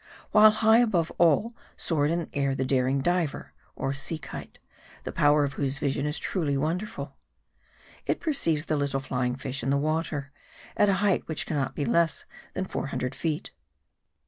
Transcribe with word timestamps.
While 0.31 0.49
high 0.49 0.79
above 0.79 1.11
all, 1.19 1.53
soared 1.77 2.09
in 2.09 2.27
air 2.33 2.55
the 2.55 2.65
daring 2.65 3.03
"Diver," 3.03 3.53
or 3.75 3.93
sea 3.93 4.17
kite, 4.17 4.57
the 5.03 5.11
power 5.11 5.43
of 5.43 5.53
whose 5.53 5.77
vision 5.77 6.07
is 6.07 6.17
truly 6.17 6.57
wonderful. 6.57 7.15
It 8.07 8.19
perceives 8.19 8.65
the 8.65 8.77
little 8.77 8.99
flying 8.99 9.35
fish 9.35 9.61
in 9.61 9.69
the 9.69 9.77
water, 9.77 10.31
at 10.75 10.89
a 10.89 10.93
height 11.05 11.27
which 11.27 11.45
can 11.45 11.55
not 11.57 11.75
be 11.75 11.85
less 11.85 12.25
than 12.55 12.65
four 12.65 12.87
hundred 12.87 13.13
feet. 13.13 13.51